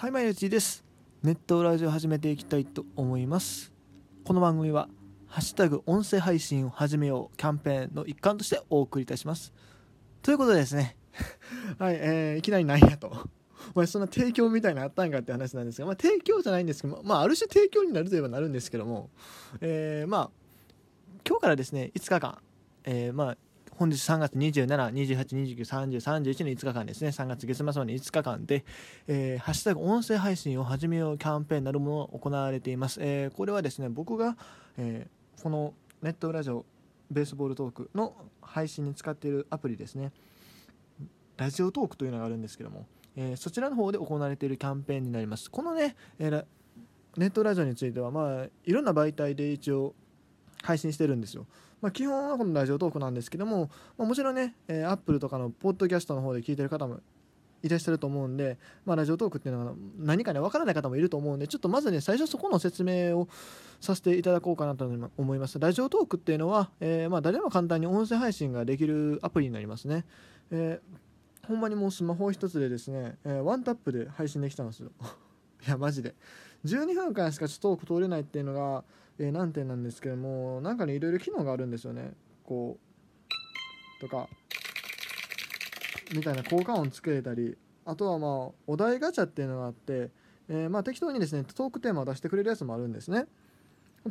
[0.00, 0.84] はい、マイレチです。
[1.24, 3.72] ネットラジオ始めていきたいと思います。
[4.22, 4.88] この番組は、
[5.26, 9.52] ハッシュタグ音声配信を始めようキャンペーンの一環としてお送りいたします。
[10.22, 10.96] ということでですね、
[11.80, 13.10] はい、えーいきなりなんやと。
[13.74, 19.10] まあ、そんな提供みたいなのあったんかって話なんですが、まあ、提供じゃないんですけど、まあ、ある種提供になるといえばなるんですけども、
[19.60, 20.30] えーまあ、
[21.26, 22.38] 今日からですね、5日間、
[22.84, 23.36] えーまあ、
[23.78, 28.64] 本日3月27、28、29、30、31の5日間ですね、3月月末まで5日間で、
[29.06, 32.98] えーハッシュタグ音声配信を始めようキャンペーンなるものを行われています。
[33.00, 34.36] えーこれはですね、僕が、
[34.78, 36.66] えーこのネットラジオ
[37.08, 40.10] ベースボールトークの配信に使っているアプリですね、
[41.36, 45.52] ラジオトークというのがあるんですけども、えーそちらの方で行われているキャンペーンになります。
[45.52, 46.44] このね、えー
[47.16, 49.94] ネットラジオについては、まあ、いろんな媒体で一応
[50.62, 51.46] 配信してるんですよ。
[51.80, 57.00] まあ、基本はこのラジオトークなんですけども、まあ、もちろんね、えー、Apple とかのポッドキャストの方で聞いてる方も
[57.62, 63.28] いらっしゃると思うんで、まあ、ラジオトークっていうのは何かね分からない方もいると思うんでちょっとまずね最初そこの説明を
[63.80, 64.84] させていただこうかなと
[65.16, 65.58] 思います。
[65.58, 70.04] ラジオトークっていうのは、えーまあ、誰でも簡単に音声配信ができるアプリになりますね、
[70.50, 71.08] えー
[71.48, 74.90] ほんまにもうスマホ一つでですね、えーワンタップで配信できたんですよ。
[75.66, 76.14] いやマジで。
[76.66, 78.84] 12分間しかちょっとトーク通れないっていうのが、
[79.18, 82.12] えー難点なんですけどもなんかねいろいろ機能があるんですよね。
[82.44, 84.28] こうとか
[86.14, 90.10] みたいな効果音つけれたりあとはまあお題ガチャっていうのがあって、
[90.48, 93.26] えーま適当にですねトークテーマを出してくれるやつもあるんですね。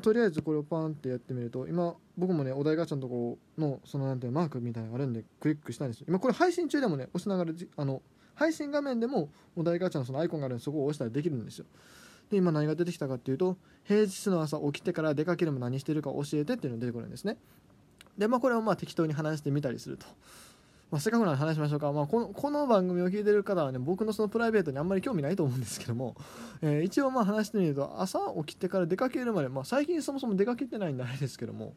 [0.01, 6.05] とりあえずこれをパンってやってみると今僕もねお題ガチャのところのそのなんてマークみたいなのがあるんでクリックしたんですよ。
[6.09, 8.01] 今これ配信中でもね押しながらじあの
[8.35, 11.65] 配信画面でもお題ガチャのそのアイコンがあるんでそこを押したらできるんですよ。
[12.29, 17.37] で今何が出てきたかっていうと平日の朝起きてから出かけるも何してるか教えてっていうのが出てくるんですね。
[18.17, 20.07] でまあこれをまあ適当に話してみたりすると、
[20.91, 26.15] まあ、せっかくなら話しましょうか、まあ、このこの番組を聞いてる方はね僕のそのプライベートにあんまり興味ないと思うんですけども、
[26.61, 31.73] えー一応まあ話してみると朝起きてから出かけるまで、まあ、最近そもそも出かけてないんであれですけども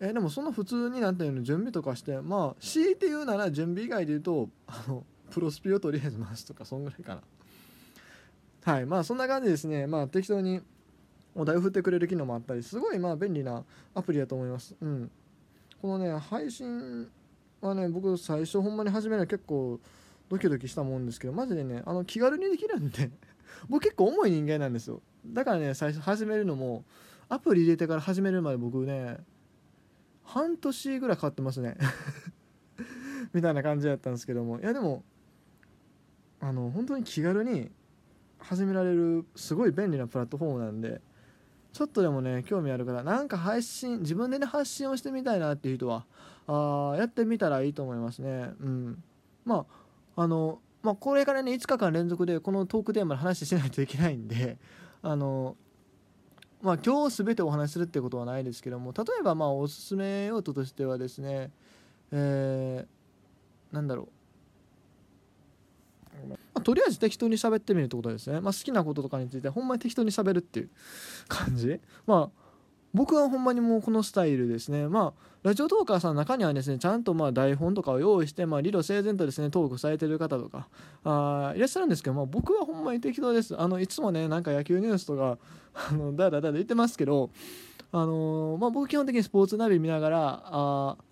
[0.00, 7.22] えでもそんな普通になんていうの準備とかしてまあ強いて言うなら準備以外で言うとあのプロスピをとりあえず回すとかそんぐらいかな。
[8.68, 9.86] はいまあそんな感じですね。
[9.86, 10.60] まあ適当に
[11.34, 13.64] お題を振ってくれる機能もあったりすごいまあ便利な
[13.94, 14.76] アプリだと思います。
[14.78, 15.10] うん。
[15.80, 17.08] このね配信
[17.62, 19.80] はね僕最初ほんまに始めるの結構
[20.28, 23.10] ドキドキしたもんですけどマジでねあの気軽にできるんで
[23.70, 25.00] 僕結構重い人間なんですよ。
[25.26, 26.84] だからね最初始めるのも
[27.30, 29.16] アプリ入れてから始めるまで僕ね
[30.24, 31.78] 半年ぐらいかかってますね。
[33.32, 34.60] みたいな感じだったんですけども。
[34.60, 35.04] いやでも
[36.40, 37.70] あの本当に気軽に
[38.38, 41.00] 始められるすごい便利なプラットフォームなんで
[41.72, 46.06] ちょっとでもね興味ある方なんか配信自分でね発信をしてみたいなっていう人は
[46.46, 48.50] あやってみたらいいと思いますね。
[48.60, 49.02] うん。
[49.44, 49.66] ま
[50.16, 54.58] ああのまあこれからね5日間連続でこのトークテーマで話しないといけないんで
[55.02, 55.56] あの
[56.62, 61.50] まあ今日全てお話しするってことはないですけども例えばまあおすすめ用途としてはですね
[62.10, 64.08] えー、なんだろう。
[66.58, 70.70] まあ、とりあえず適当に喋ってみるってことですね、まあ、好きなこととかについてほんまに適当に喋るっていう
[71.28, 71.80] 感じ。
[72.06, 72.48] まあ
[72.94, 74.88] 僕はほんまにもうこのスタイルですね。
[74.88, 80.68] まあラジオトーカーさんの中にはですねちゃんとまあ台本とかを用意して、まあ、理路整然とですねトークされてる方とか
[81.04, 83.54] あいらっしゃるんですけど、まあ、僕はほんまに適当です。
[83.60, 85.38] あのいつもねなんか野球ニュースとか
[85.90, 87.30] あのだらだら言ってますけど
[87.92, 91.07] あのーまあ、僕基本的にスポーツナビ見ながらあー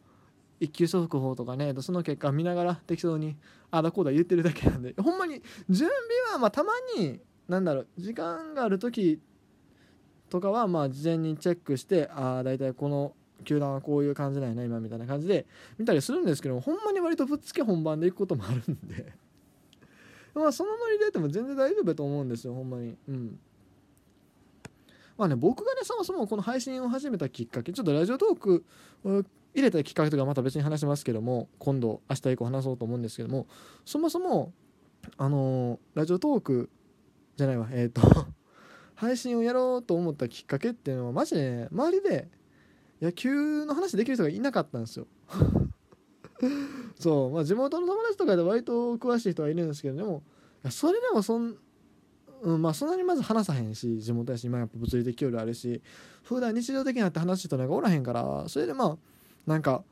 [0.61, 3.37] 一級速報とかねその結果見ながら適当に
[3.71, 9.21] あだこうだ言ってるだけなんでほんまに準備はまあたまになんだろう時間がある時
[10.31, 13.15] とかはまあ事前にチェックしてああ大体この
[13.45, 15.47] 球団はこういう感じなんやな今みたいな感じで
[15.79, 19.13] 見たりするんですけどほんまに割とぶっつけ本番でいくこともあるんで。
[20.35, 22.97] まあそのノリでやっても全然大丈夫だと思うんですよほんまに。
[23.09, 23.39] うん。
[25.17, 28.65] まあね僕がねそもそもこの配信を始めたきっかけちょっとラジオトーク
[29.57, 33.47] 入れたきっかけとかまた別に話しますけども今度明日以降話そうと思うんですけども
[33.87, 34.53] そもそも
[35.17, 36.69] あのラジオトーク
[37.37, 37.69] じゃないわ。
[37.71, 38.03] えっ、と
[38.95, 42.29] 配信をやろうと思ったきっかけっていうのはマジでね周りで
[43.01, 45.07] 野球の話できる人がいなかったんですよ。
[46.99, 47.31] そう。
[47.31, 50.23] まあ地元の友達とかで割と詳しい人はいるんですけどでも
[50.65, 51.57] いやそれでもそん
[52.43, 55.83] うん、まあそんなにまず話さへんし地元やし今やっぱ物理的距離あるし
[56.23, 58.99] 普段日常的になって話してたのがおらへんからそれでまあ
[59.47, 59.83] なんか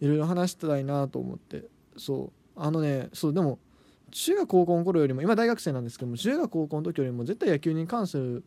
[0.00, 1.64] いろいろ話したいなと思って。
[1.96, 2.60] そう。
[2.60, 3.58] あのねそうでも
[4.10, 8.44] 中学高校の頃よりも今大学生なんですけども中学高校の時よりも絶対野球に関する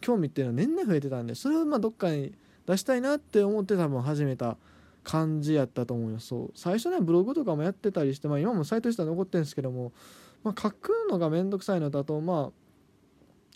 [0.00, 2.34] 興味っていうのは年々増えてたんでそれをまあどっかに
[2.66, 4.56] 出したいなって思って多分始めた
[5.02, 6.28] 感じやったと思います。
[6.28, 6.50] そう。
[6.54, 9.92] 最初ねブログとかもやってたりして、まあ、今もサイト自体残ってるんですけども
[10.44, 12.52] まあ、書くのがめんどくさいのとあとま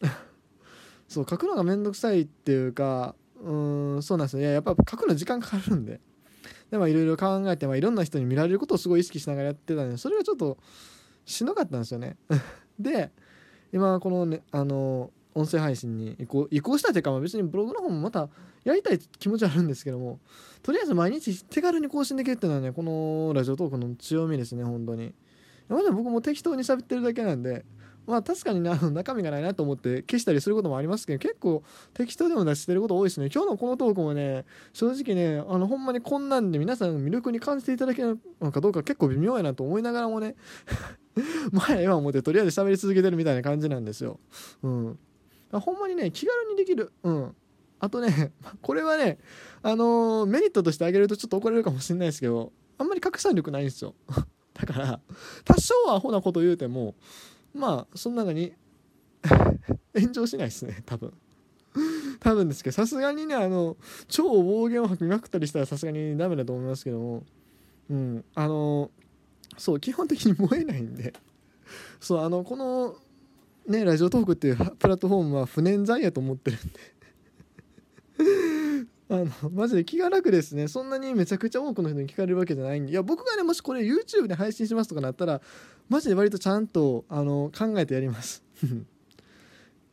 [0.02, 0.06] あ
[1.06, 3.52] そう書くのがめんどくさいっていうかう
[3.98, 4.40] んそうなんですよ。
[4.40, 6.00] いややっぱ書くの時間かかるんで。
[6.70, 10.58] でもいろいろ考えて、まあ、いろんな人に見られることをすごい意識しながらやってたんでそれがちょっと
[11.24, 12.16] しんどかったんですよね。
[12.78, 13.10] で
[13.72, 18.28] 今このねあの音声配信に移行移行したというか、まあ、別にブログの方もまた
[18.64, 20.20] やりたい気持ちはあるんですけども
[20.62, 25.14] とりあえず毎日手軽に更新できるっていうのはねこのラジオトークの強みですね本当に。
[25.68, 27.64] まだ僕も適当に喋ってるだけなんで
[28.08, 31.62] まあ確かにね、あの中身がないなと思って消したりすることもありますけど、結構
[31.92, 33.28] 適当でも出してること多いですね。
[33.32, 40.36] 今日のこのトークもね、正直ね、あのほんまにこんなんで皆さん魅力に感じていただけるのかどうか結構微妙やなと思いながらもね、
[41.52, 44.18] 前今思ってとりあえず喋り続けてるみたいな感じなんですよ。
[44.62, 44.98] うん。
[45.52, 46.92] ほんまにね、気軽にできる。
[47.02, 47.36] うん。
[47.78, 48.32] あとね、
[48.62, 49.18] これはね、
[49.62, 53.94] あのー、メリットとしてあげるとちょっと怒られるかもしれないですけど、あんまり拡散力ないんですよ。
[54.54, 55.00] だから、
[55.44, 56.94] 多少はアホなこと言うても、
[57.54, 58.52] まあその中に
[59.98, 61.12] 炎上しないですね多分。
[62.20, 63.76] 多分ですけどさすがにねあの
[64.08, 67.22] 超暴言を吐きまくったりしたらさすがにダメだと思いますけども
[67.90, 68.90] うんあの
[69.56, 71.12] そう基本的に燃えないんで
[72.00, 72.96] そうあのこの
[73.66, 76.80] ねラジオトークっていうプラットフォームは不燃剤やと思ってるんで
[79.10, 80.68] あのマジで気が楽ですね。
[80.68, 82.92] そんなにめちゃくちゃ多くの人に聞かれるわけじゃないんで。
[82.92, 85.40] いや僕がねもしこれ YouTube で配信しますとかなったら
[85.88, 88.42] マジで割とちゃんとあの考えてやります。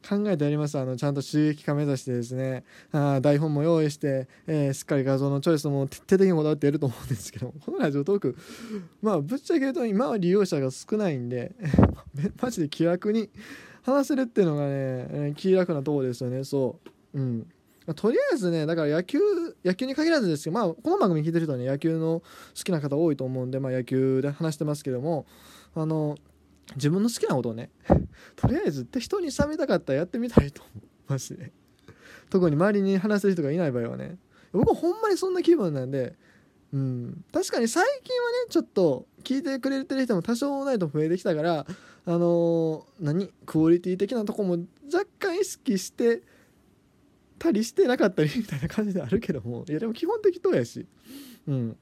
[0.08, 0.78] 考えてやります。
[0.78, 2.64] あのちゃんと収益化目指してですね。
[2.92, 7.54] あ台本も用意して、えー、しっかり画像のチョイスも徹底的にこだわってやると思うんですけど。
[7.66, 8.36] このラジオトーク
[9.02, 11.56] まあぶっちゃけ言うと今は利用者が少ないんで。
[12.42, 13.30] マジで気楽に
[13.82, 16.44] 話せるっていうのがね気楽なとこですよね。
[16.44, 16.80] そ
[17.14, 17.20] う。
[17.20, 17.48] うん。
[17.86, 19.20] まとりあえずね、だから野球、
[19.64, 25.26] 野球に限らずですけど、まあ、この番組聞いてる人はね、野球の好きな方多いと思うんで、まあ、野球で話してますけども、
[25.76, 26.18] あの、
[26.76, 27.70] 自分の好きなことをね、
[28.36, 31.12] とりあえず適当に喋りたかったらやってみたいと思う。
[31.12, 31.52] マジで。
[32.30, 34.18] 特に周りに話せる人がいない場合はね。
[34.52, 36.16] 僕はほんまにそんな気分なんで、
[36.74, 41.68] うん、確かに最近はね、ちょっと聞いてくれてる人も多少ないと増えてきたから、
[42.06, 43.32] あのー、何？
[43.46, 44.58] クオリティ的なとこも
[44.92, 46.22] 若干意識して、
[47.38, 49.66] たりしてなかったりみたいな感じであるけども。
[49.68, 50.86] いやでも基本的とやし。
[51.48, 51.70] うん。
[51.70, 51.74] い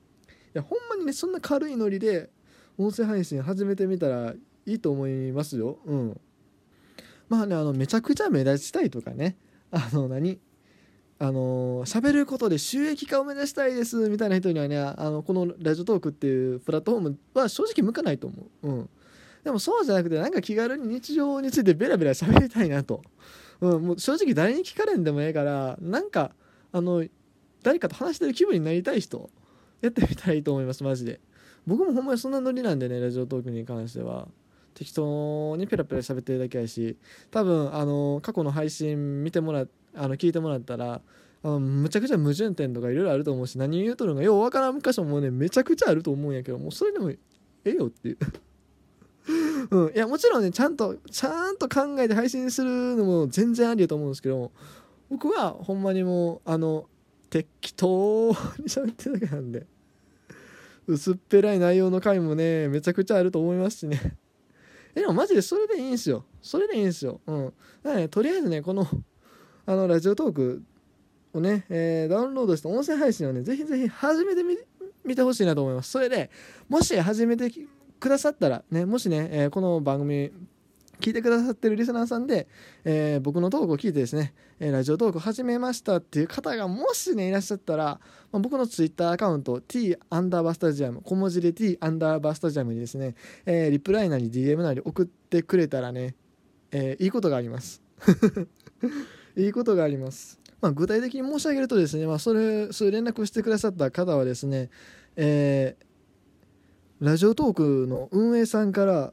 [0.53, 2.29] やほんまにねそんな軽いノリで
[2.77, 4.33] 音声配信始めてみたら
[4.65, 5.79] いいと思いますよ。
[5.85, 6.21] うん。
[7.29, 9.37] まあねあのめちゃくちゃ目立ちたいとかね。
[9.71, 10.39] あの何？
[11.19, 18.67] あの喋ることで収益化を目指したいですみたいな人にはねあのこのラジオトークっていうプラットフォームは正直向かないと思う。
[18.67, 18.89] うん。
[19.43, 23.03] でもそうじゃなくてなんか気軽に日常についてベラベラ喋りたいなと。
[23.61, 26.31] うん、もう正直誰に聞かれんでもええからなんか
[26.71, 27.05] あの
[27.63, 29.29] 誰かと話してる気分になりたい人
[29.81, 31.19] やってみたらいいと思いますマジで。
[31.65, 34.27] 僕もほんまにそんなノリなんでねラジオトークに関しては。
[34.73, 36.97] 適当にペラペラ喋ってるだけやし
[37.31, 41.01] 多分あの過去の配信見てもらあの聞いてもらったら
[41.43, 47.17] あのむちゃくちゃ矛盾点とかいろいろあると思うし何言うとるのかようわからん箇所もねめちゃくちゃあると思うんやけどもうそれでもえ
[47.65, 48.17] えよっていう。
[49.69, 54.51] うん、いやもちろんねちゃんとちゃんと考えて配信するのも全然ありだと思うんですけど
[55.09, 56.87] 僕はほんまにもうあの
[57.29, 58.35] 適当に
[58.67, 59.65] 喋ってるだけなんで
[60.87, 64.15] 薄っぺらい内容の回もねめちゃくちゃあると思いますしね。
[64.95, 66.25] えでもマジでそれでいいんすよ。
[66.41, 67.21] それでいいんすよ。
[67.25, 67.45] うん。
[67.45, 68.85] だからねとりあえずねこの
[69.65, 70.61] あのラジオトーク
[71.33, 74.57] をね、えー、ダウンロードして音声配信をねぜひぜひ始めてみ
[75.05, 75.91] 見てほしいなと思います。
[75.91, 76.29] それで
[76.69, 77.49] もし始めて
[78.03, 80.29] くださったら、ね、もしね、えー、この番組
[80.99, 82.49] 聞いてくださってるリスナーさんで、
[82.83, 88.01] えー、僕のトークを聞いてですね、えー、ラジオトーク始めましたっていう方がもしねいらっしゃったら、
[88.33, 96.15] まあ、僕のツイッターアカウント t アンダーバースタジアム小文字で t アンダーバースタジアムにですね、えー、リプライなり DM なり送ってくれたらね、
[96.73, 97.81] えいいことがあります。
[99.37, 104.69] いいことがあります、まあ、具体的に申し上げるとですね、まあ、それそういう連絡をしてくださった方はですね、
[105.15, 105.92] えー
[107.03, 109.11] ラジオトークの運営さんから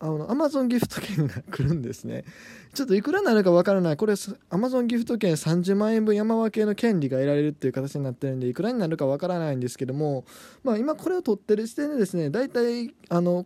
[0.00, 2.24] あのアマゾンギフト券が来るんですね。
[2.72, 3.98] ちょっといくらになるかわからない。
[3.98, 4.14] これ
[4.48, 10.24] アマゾンギフト券30万円分山分けの権利が得られるっていう形になってるんでいくらになるかわからないんですけども
[10.64, 13.44] まあ今これを取ってる時点でですね大体あの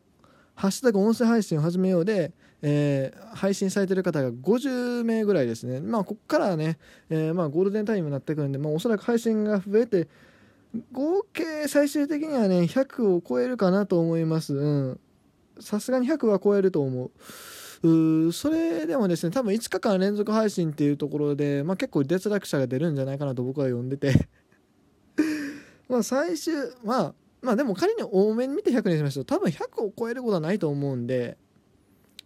[0.55, 2.33] ハッシュタグ音声配信を始めようで、
[2.63, 5.81] えー、配信されてる方が50名ぐらいですね。
[5.81, 6.79] まあここからね、
[7.09, 10.07] えー、まあゴールデンタイムになってくるんで、まあ、おそらく配信が増えて
[10.93, 14.55] 合計最終的にはね100を超えるかなと思います。
[14.55, 15.01] うん。
[15.59, 17.11] さすがに100は超えると思
[17.83, 18.27] う。
[18.29, 24.29] うそれでもですね多分5日間連続配信っていうところで、まあ、結構脱落者が出るんじゃないかなと僕は呼んでて。
[25.89, 31.37] まあ最終まあまあでも仮に多めに見て100にしましょう多分100を超えることはないと思うんで。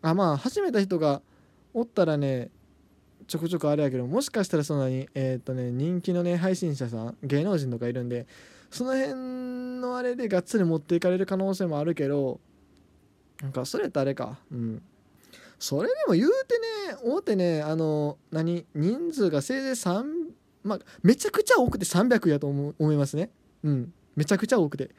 [0.02, 1.22] あまあ始めた人が
[1.72, 2.50] おったらね
[3.26, 8.26] ちょくちょくあれやけどもしかしたらそんなにえー、っとね人気のね配信者さん芸能人とかいるんで
[8.70, 12.40] その辺のあれでがっつり持っていかれる可能性もあるけど
[13.40, 14.38] なんかそれってあれか。
[14.50, 14.82] うん。
[15.58, 20.04] それでも言うてね大手ねあの何人数がせいぜい3
[20.62, 23.30] まあめちゃくちゃ多くて300やと思思いますね。
[23.62, 23.92] うん。
[24.16, 24.90] めちゃくちゃ多くて。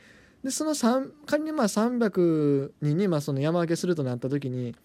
[0.43, 4.75] でその3仮にまあ300人にまあその山分けするとなった時に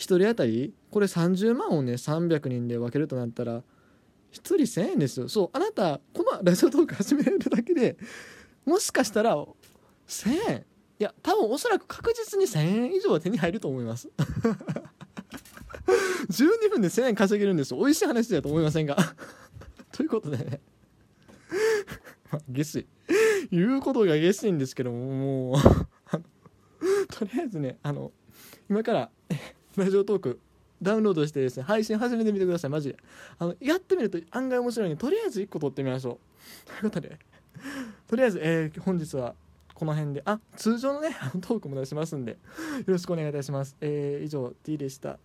[0.00, 3.62] 1人当たりこれ30万をね300人で分けるとなったら1
[4.32, 5.28] 人1000円ですよ。
[5.28, 7.98] そうあなたこのラジオトーク始めるだけで
[8.64, 9.36] もしかしたら
[10.08, 10.64] 1000円。
[10.98, 14.08] いや多分おそらく確実に1000円以上は手に入ると思います。
[16.30, 17.78] 12分で1000円稼げるんですよ。
[17.78, 18.96] 美味しい話だと思いませんか
[19.92, 20.60] ということでね。
[22.32, 22.86] ま下水。
[23.50, 25.60] 言うことが下水んですけどももう。
[27.08, 28.12] とりあえずねあの
[28.70, 29.10] 今から
[29.76, 30.40] ラジオトーク
[30.82, 32.70] ダウンロードしてですね配信始めてみてください。
[32.70, 32.96] マジで。
[33.38, 36.18] あのやってみると案外面白いのでとりあえず1個撮ってみましょ
[36.66, 36.66] う。
[36.66, 37.18] ということで。
[38.08, 39.34] とりあえず、えー、本日は
[39.74, 40.22] この辺で。
[40.24, 42.32] あ通常のねトークも出しますんで。
[42.32, 42.38] よ
[42.86, 45.20] ろしくお願いいたします、えー、以上 T でした。